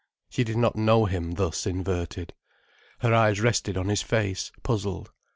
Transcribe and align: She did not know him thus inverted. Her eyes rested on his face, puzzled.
She 0.31 0.43
did 0.43 0.57
not 0.57 0.75
know 0.75 1.05
him 1.05 1.33
thus 1.35 1.67
inverted. 1.67 2.33
Her 3.01 3.13
eyes 3.13 3.39
rested 3.39 3.77
on 3.77 3.87
his 3.89 4.01
face, 4.01 4.51
puzzled. 4.63 5.11